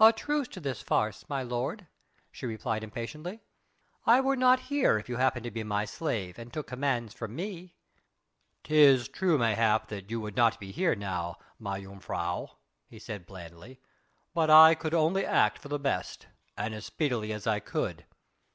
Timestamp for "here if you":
4.72-5.16